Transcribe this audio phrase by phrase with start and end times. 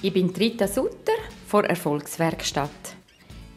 [0.00, 1.12] Ich bin Rita Sutter
[1.48, 2.70] von Erfolgswerkstatt.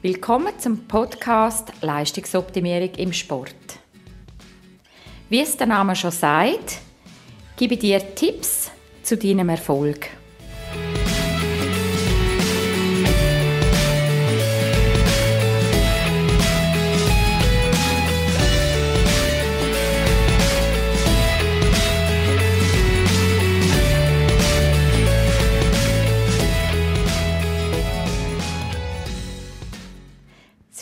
[0.01, 3.53] Willkommen zum Podcast Leistungsoptimierung im Sport.
[5.29, 6.79] Wie es der Name schon sagt,
[7.57, 8.71] gebe ich dir Tipps
[9.03, 10.09] zu deinem Erfolg.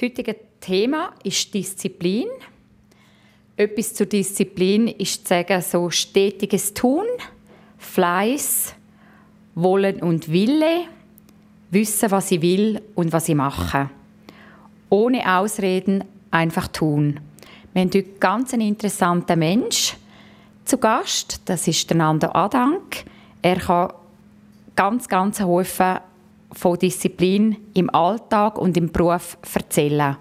[0.10, 2.26] Heutige Thema ist Disziplin.
[3.56, 7.06] Etwas zur Disziplin ist zu sagen, so stetiges Tun,
[7.78, 8.74] Fleiß,
[9.54, 10.86] Wollen und Wille,
[11.70, 13.92] wissen, was ich will und was ich mache.
[14.90, 17.20] Ohne Ausreden einfach tun.
[17.74, 19.96] Wir haben heute ganz einen interessanten Mensch
[20.66, 21.42] zu Gast.
[21.46, 23.06] Das ist der Nando Adank.
[23.44, 23.94] Er kann
[24.76, 26.00] ganz, ganz Haufen
[26.52, 30.18] von Disziplin im Alltag und im Beruf erzählen.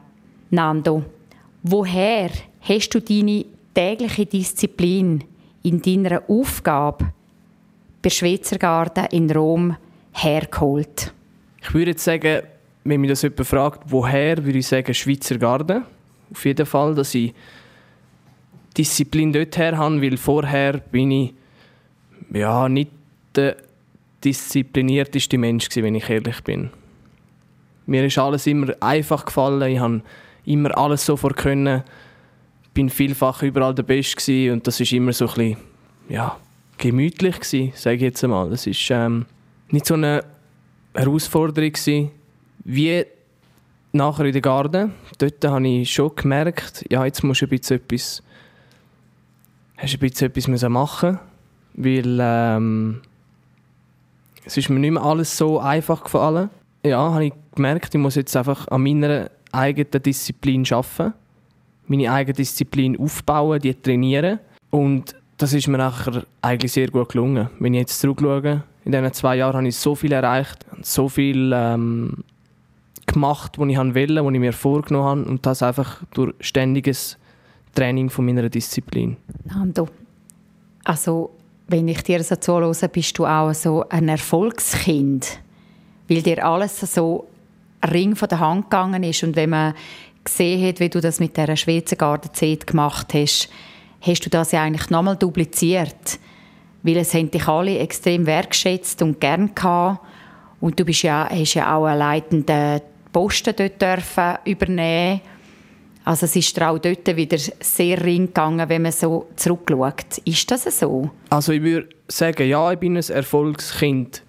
[0.50, 1.04] Nando,
[1.62, 5.24] woher hast du deine tägliche Disziplin
[5.62, 7.12] in deiner Aufgabe
[8.02, 9.76] bei Schweizer Garten in Rom
[10.12, 11.12] hergeholt?
[11.62, 12.42] Ich würde jetzt sagen,
[12.84, 15.84] wenn mich das jemand fragt, woher, würde ich sagen Schweizer Garten.
[16.30, 17.34] Auf jeden Fall, dass ich
[18.76, 21.34] Disziplin dort her habe, weil vorher bin ich
[22.32, 22.90] ja, nicht
[23.34, 23.56] der
[24.24, 26.70] disziplinierteste Mensch, wenn ich ehrlich bin.
[27.86, 29.72] Mir ist alles immer einfach gefallen.
[29.72, 30.02] Ich habe
[30.44, 31.83] immer alles sofort können.
[32.75, 35.56] Bin vielfach überall der Beste und das ist immer so ein bisschen,
[36.08, 36.36] ja,
[36.77, 38.50] gemütlich gewesen, sage ich jetzt einmal.
[38.50, 39.27] Das ist ähm,
[39.70, 40.25] nicht so eine
[40.94, 42.10] Herausforderung gewesen,
[42.64, 43.05] wie
[43.92, 44.91] nachher in der Garde.
[45.19, 48.22] Dort habe ich schon gemerkt, ja, jetzt musst du ein bisschen etwas,
[49.77, 51.19] hast ein bisschen etwas machen
[51.81, 53.00] weil ähm,
[54.48, 56.48] es ist mir nicht mehr alles so einfach gefallen.
[56.84, 61.12] Ja, habe ich gemerkt, ich muss jetzt einfach an meiner eigenen Disziplin arbeiten,
[61.86, 64.38] meine eigene Disziplin aufbauen, die trainieren.
[64.70, 67.50] Und das ist mir nachher eigentlich sehr gut gelungen.
[67.59, 71.53] Wenn ich jetzt zurückschaue, in diesen zwei Jahren habe ich so viel erreicht, so viel
[71.54, 72.25] ähm,
[73.06, 75.25] gemacht, was ich wollte, was ich mir vorgenommen habe.
[75.25, 77.19] Und das einfach durch ständiges
[77.75, 79.19] Training von meiner Disziplin.
[79.44, 79.88] Nando,
[80.84, 81.38] also
[81.68, 85.38] wenn ich dir so zuhöre, bist du auch so ein Erfolgskind,
[86.08, 87.28] weil dir alles so
[87.86, 89.22] Ring von der Hand gegangen ist.
[89.22, 89.74] Und wenn man
[90.24, 93.50] gesehen hat, wie du das mit der Schweizer Gardenzeit gemacht hast,
[94.00, 96.18] hast du das ja eigentlich nochmal dupliziert,
[96.82, 100.00] weil es haben dich alle extrem wertschätzt und gern gehabt.
[100.60, 102.80] Und du bist ja, hast ja auch einen leitenden
[103.12, 105.20] Posten dort dürfen übernehmen
[106.08, 110.16] also es ist auch dort wieder sehr ring gegangen, wenn man so zurückschaut.
[110.24, 111.10] Ist das so?
[111.28, 114.22] Also ich würde sagen, ja, ich bin ein Erfolgskind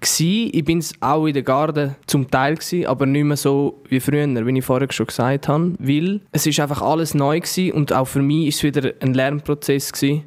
[0.00, 0.50] gsi.
[0.52, 4.00] Ich bin es auch in der Garde zum Teil gsi, aber nicht mehr so wie
[4.00, 7.92] früher, wie ich vorher schon gesagt habe, weil es ist einfach alles neu gsi und
[7.92, 10.24] auch für mich ist es wieder ein Lernprozess gsi.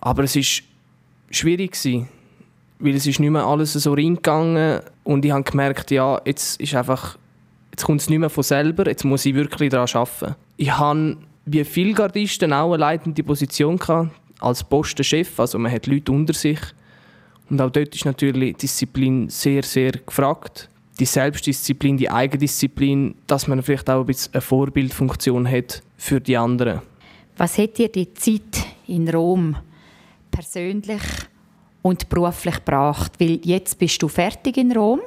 [0.00, 0.62] Aber es ist
[1.30, 2.06] schwierig gsi,
[2.78, 6.74] weil es ist nicht mehr alles so reingegangen und ich habe gemerkt, ja, jetzt ist
[6.74, 7.18] einfach
[7.74, 10.36] jetzt kommt es nicht mehr von selber, jetzt muss ich wirklich daran arbeiten.
[10.56, 15.88] Ich habe wie viele Gardisten auch eine leitende Position gehabt, als Postenchef, also man hat
[15.88, 16.60] Leute unter sich.
[17.50, 20.68] Und auch dort ist natürlich Disziplin sehr, sehr gefragt.
[21.00, 26.36] Die Selbstdisziplin, die Eigendisziplin, dass man vielleicht auch ein bisschen eine Vorbildfunktion hat für die
[26.36, 26.80] anderen.
[27.36, 29.56] Was hat dir die Zeit in Rom
[30.30, 31.02] persönlich
[31.82, 33.14] und beruflich gebracht?
[33.18, 35.00] Weil jetzt bist du fertig in Rom,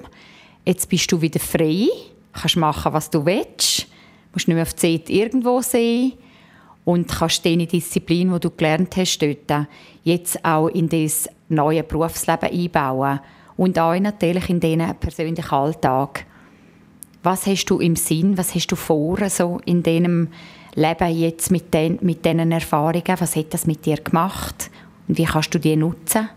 [0.66, 1.88] jetzt bist du wieder frei
[2.40, 3.88] kannst machen, was du willst.
[4.34, 6.14] Musst nicht mehr auf Zeit irgendwo sein
[6.86, 9.68] und kannst deine Disziplin, die du gelernt hast, dort
[10.04, 13.20] jetzt auch in das neue Berufsleben einbauen
[13.58, 16.26] und auch natürlich in deinen persönlichen Alltag.
[17.24, 20.30] Was hast du im Sinn, was hast du vor so in deinem
[20.76, 23.16] Leben jetzt mit, den, mit diesen Erfahrungen?
[23.20, 24.70] Was hat das mit dir gemacht
[25.08, 26.30] und wie kannst du die nutzen?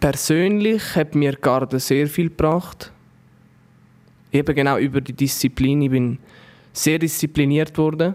[0.00, 2.92] Persönlich hat mir Garde sehr viel gebracht
[4.36, 5.82] eben genau über die Disziplin.
[5.82, 6.18] Ich bin
[6.72, 8.14] sehr diszipliniert worden.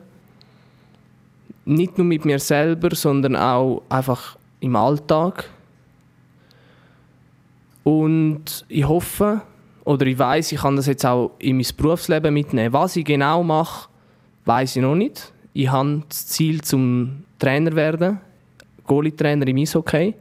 [1.65, 5.49] Nicht nur mit mir selber, sondern auch einfach im Alltag.
[7.83, 9.41] Und ich hoffe,
[9.83, 12.73] oder ich weiß, ich kann das jetzt auch in mein Berufsleben mitnehmen.
[12.73, 13.89] Was ich genau mache,
[14.45, 15.31] weiß ich noch nicht.
[15.53, 18.19] Ich habe das Ziel zum Trainer werden,
[18.85, 20.13] Goalie-Trainer im Eishockey.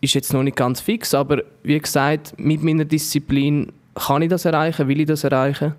[0.00, 4.44] Ist jetzt noch nicht ganz fix, aber wie gesagt, mit meiner Disziplin kann ich das
[4.44, 5.74] erreichen, will ich das erreichen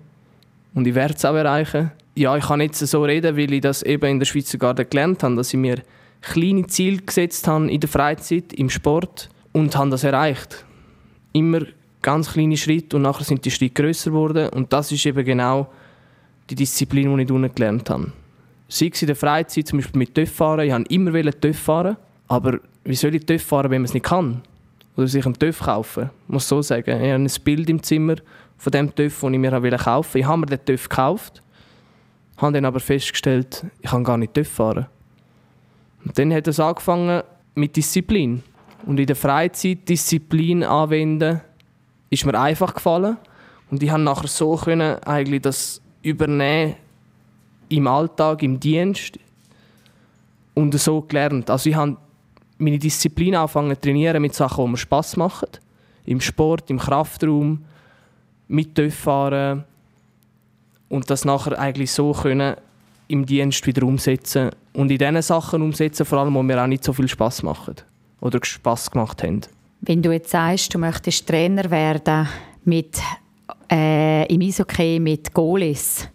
[0.74, 1.92] und ich werde es auch erreichen.
[2.14, 5.22] Ja, ich kann jetzt so reden, weil ich das eben in der Schweizer Garde gelernt
[5.22, 5.82] habe, dass ich mir
[6.20, 10.64] kleine Ziele gesetzt habe in der Freizeit, im Sport und habe das erreicht.
[11.32, 11.60] immer
[12.02, 15.68] ganz kleine Schritte und nachher sind die Schritte grösser geworden und das ist eben genau
[16.50, 18.12] die Disziplin, die ich unten gelernt habe.
[18.68, 20.66] Sei es in der Freizeit, zum Beispiel mit TÜV fahren.
[20.66, 21.96] Ich wollte immer TÜV fahren,
[22.28, 24.42] aber wie soll ich TÜV fahren, wenn man es nicht kann?
[24.98, 26.10] Oder sich einen TÜV kaufen?
[26.26, 26.90] Ich muss so sagen.
[26.90, 28.16] Ich habe ein Bild im Zimmer
[28.56, 30.18] von dem TÜV, den ich mir kaufen wollte.
[30.18, 31.40] Ich habe mir den TÜV gekauft,
[32.36, 34.86] habe dann aber festgestellt, ich kann gar nicht TÜV fahren.
[36.04, 37.22] Und dann hat es angefangen
[37.54, 38.42] mit Disziplin.
[38.86, 41.42] Und in der Freizeit Disziplin anwenden,
[42.10, 43.18] ist mir einfach gefallen.
[43.70, 46.74] Und ich konnte nachher so können, eigentlich das übernehmen
[47.68, 49.16] im Alltag, im Dienst
[50.54, 51.50] und so gelernt.
[51.50, 51.98] Also ich habe
[52.58, 55.48] meine Disziplin angefangen zu trainieren mit Sachen, die mir Spass machen.
[56.04, 57.64] Im Sport, im Kraftraum,
[58.48, 59.64] mit fahren
[60.88, 62.56] und das nachher eigentlich so können
[63.08, 66.84] im Dienst wieder umsetzen und in diesen Sachen umsetzen, vor allem, wo mir auch nicht
[66.84, 67.74] so viel Spass machen
[68.20, 69.40] oder Spass gemacht haben.
[69.80, 72.28] Wenn du jetzt sagst, du möchtest Trainer werden
[72.64, 73.00] mit,
[73.70, 76.08] äh, im Eishockey mit Goalies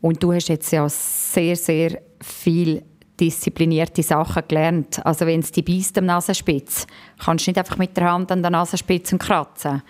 [0.00, 2.82] und du hast jetzt ja sehr, sehr viel
[3.18, 5.04] disziplinierte Sachen gelernt.
[5.04, 6.86] Also wenn es die beißt am Nasenspitz,
[7.18, 9.82] kannst du nicht einfach mit der Hand an der Nasenspitze kratzen.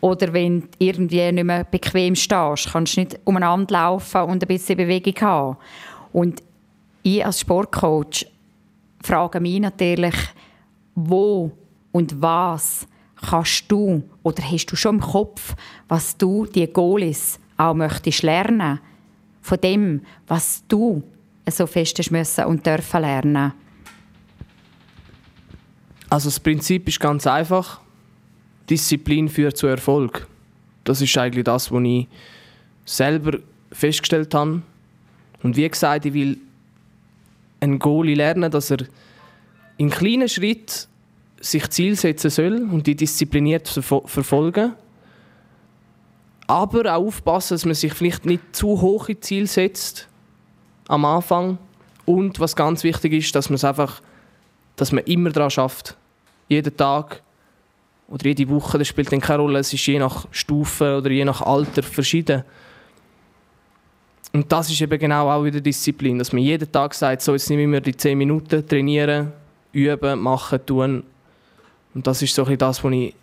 [0.00, 4.48] Oder wenn du irgendwie nicht mehr bequem stehst, kannst du nicht umeinander laufen und ein
[4.48, 5.56] bisschen Bewegung haben.
[6.12, 6.42] Und
[7.02, 8.26] ich als Sportcoach
[9.02, 10.14] frage mich natürlich,
[10.94, 11.52] wo
[11.92, 12.86] und was
[13.16, 15.54] kannst du oder hast du schon im Kopf,
[15.88, 18.80] was du die Goalies auch möchtest lernen
[19.42, 21.02] von dem, was du
[21.48, 23.52] so fest müssen und dürfen lernen?
[26.08, 27.80] Also das Prinzip ist ganz einfach.
[28.68, 30.26] Disziplin führt zu Erfolg.
[30.84, 32.08] Das ist eigentlich das, was ich
[32.84, 33.38] selber
[33.72, 34.62] festgestellt habe.
[35.42, 36.38] Und wie gesagt, ich will
[37.60, 38.78] einen Goalie lernen, dass er
[39.76, 40.88] in kleinen Schritten
[41.40, 44.74] sich Ziel setzen soll und die diszipliniert verfolgen.
[46.46, 50.09] Aber auch aufpassen, dass man sich vielleicht nicht zu hohe Ziele setzt
[50.90, 51.58] am Anfang.
[52.04, 54.02] Und was ganz wichtig ist, dass man es einfach,
[54.76, 55.96] dass man immer daran schafft.
[56.48, 57.22] Jeden Tag
[58.08, 59.60] oder jede Woche, das spielt dann keine Rolle.
[59.60, 62.42] Es ist je nach Stufe oder je nach Alter verschieden.
[64.32, 67.48] Und das ist eben genau auch wieder Disziplin, dass man jeden Tag sagt, so jetzt
[67.50, 69.32] nehmen wir die 10 Minuten, trainieren,
[69.72, 71.04] üben, machen, tun.
[71.94, 73.14] Und das ist so ein das, was ich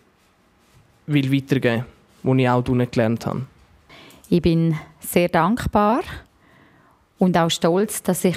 [1.06, 1.84] will weitergeben
[2.22, 3.46] will, was ich auch gelernt habe.
[4.28, 6.00] Ich bin sehr dankbar
[7.18, 8.36] und auch stolz, dass ich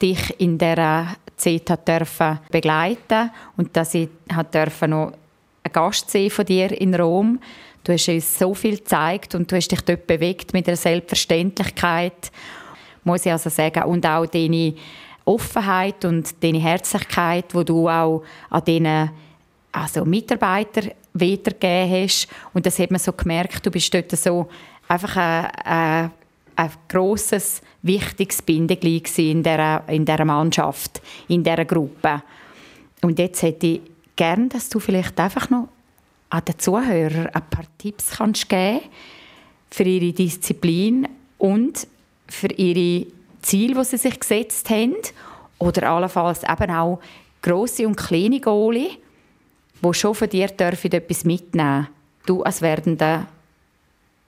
[0.00, 1.64] dich in dieser Zeit
[2.50, 5.12] begleiten durfte und dass ich noch
[5.66, 7.40] ein Gast sein von dir in Rom.
[7.84, 12.32] Du hast uns so viel gezeigt und du hast dich dort bewegt mit einer Selbstverständlichkeit,
[13.04, 13.84] muss ich also sagen.
[13.84, 14.74] Und auch deine
[15.24, 19.10] Offenheit und deine Herzlichkeit, wo du auch an diesen
[19.72, 22.28] also Mitarbeiter weitergegeben hast.
[22.54, 24.48] Und das hat man so gemerkt, du bist dort so
[24.88, 26.10] einfach ein, ein,
[26.56, 32.22] ein grosses, wichtiges Bindeglied in dieser, in dieser Mannschaft, in dieser Gruppe.
[33.02, 33.80] Und jetzt hätte ich
[34.16, 35.68] gerne, dass du vielleicht einfach noch
[36.30, 38.80] an den Zuhörern ein paar Tipps kannst geben
[39.70, 41.86] für ihre Disziplin und
[42.26, 43.06] für ihre
[43.42, 44.96] Ziele, die sie sich gesetzt haben.
[45.58, 47.00] Oder allenfalls eben auch
[47.42, 48.98] grosse und kleine Goalie,
[49.82, 51.88] die schon von dir dürfen etwas mitnehmen
[52.26, 53.28] Du als werdender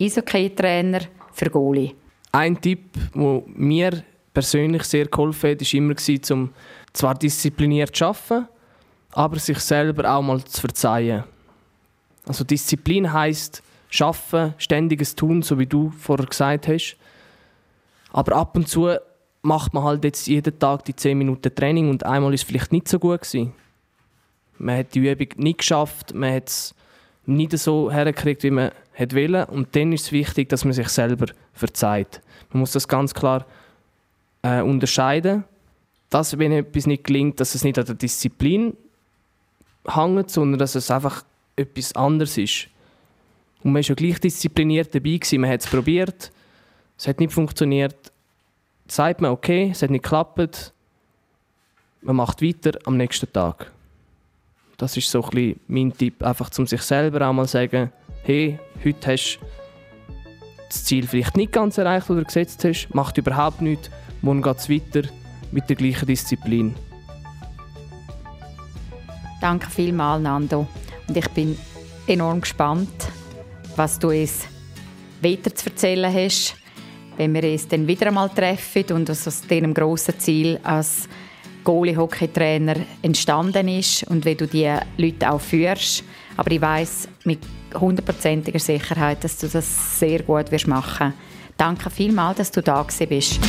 [0.01, 1.01] Eishockey-Trainer
[1.33, 1.95] für Goalie.
[2.33, 4.05] Ein Tipp, der mir
[4.35, 5.95] persönlich sehr geholfen hat, war immer,
[6.31, 6.51] um
[6.93, 8.49] zwar diszipliniert zu arbeiten,
[9.13, 11.25] aber sich selber auch mal zu verzeihen.
[12.27, 16.97] Also Disziplin heißt schaffen, ständiges Tun, so wie du vorher gesagt hast.
[18.13, 18.91] Aber ab und zu
[19.43, 22.73] macht man halt jetzt jeden Tag die 10 Minuten Training und einmal ist es vielleicht
[22.73, 23.55] nicht so gut gewesen.
[24.59, 26.75] Man hat die Übung nicht geschafft, man hat es
[27.27, 29.45] nicht so hergekriegt, wie man hat wollen.
[29.45, 32.21] Und dann ist es wichtig, dass man sich selber verzeiht.
[32.51, 33.47] Man muss das ganz klar
[34.43, 35.45] äh, unterscheiden,
[36.11, 38.77] dass wenn etwas nicht gelingt, dass es nicht an der Disziplin
[39.87, 41.25] hängt, sondern dass es einfach
[41.57, 42.69] etwas anderes ist.
[43.63, 45.41] Und man war ja gleich diszipliniert dabei, gewesen.
[45.41, 46.33] man hat es probiert,
[46.97, 47.97] es hat nicht funktioniert.
[48.05, 50.73] Dann sagt man, okay, es hat nicht geklappt,
[52.01, 53.71] man macht weiter am nächsten Tag.
[54.77, 59.13] Das ist so ein bisschen mein Tipp, einfach zum sich selber auch sagen, hey, heute
[59.13, 59.47] hast du
[60.69, 63.91] das Ziel vielleicht nicht ganz erreicht, du gesetzt hast, macht überhaupt nichts,
[64.23, 65.09] morgen geht es weiter
[65.51, 66.75] mit der gleichen Disziplin.
[69.41, 70.67] Danke vielmals, Nando.
[71.07, 71.57] Und ich bin
[72.07, 73.09] enorm gespannt,
[73.77, 74.47] was du uns
[75.23, 76.57] weiter zu erzählen hast,
[77.17, 81.09] wenn wir uns dann wieder einmal treffen und was aus diesem grossen Ziel als
[81.65, 86.05] Goalie-Hockey-Trainer entstanden ist und wie du die Leute auch führst.
[86.39, 87.41] Aber ich weiß mit
[87.75, 91.13] hundertprozentiger Sicherheit, dass du das sehr gut wirst machen.
[91.57, 93.41] Danke vielmals, dass du da bist.